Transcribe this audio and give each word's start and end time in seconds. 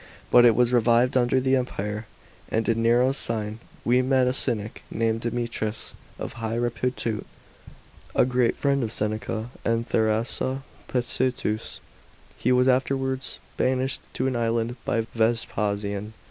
But 0.31 0.45
it 0.45 0.55
was 0.55 0.73
revived 0.73 1.15
under 1.15 1.39
the 1.39 1.55
Empire, 1.55 2.07
and 2.49 2.67
in 2.67 2.81
Nero's 2.81 3.29
reign 3.29 3.59
we 3.85 4.01
met 4.01 4.25
a 4.25 4.33
Cynic 4.33 4.81
named 4.89 5.21
Deme 5.21 5.47
trius, 5.47 5.93
of 6.17 6.33
high 6.41 6.55
repute, 6.55 7.23
a 8.15 8.25
great 8.25 8.57
friend 8.57 8.81
of 8.81 8.91
Seneca 8.91 9.51
and 9.63 9.87
Thrasea 9.87 10.63
Psetus. 10.91 11.79
He 12.35 12.51
was 12.51 12.67
afterwards 12.67 13.37
banished 13.57 14.01
to 14.15 14.25
an 14.25 14.35
island 14.35 14.75
by 14.85 15.01
Vespasian. 15.13 16.13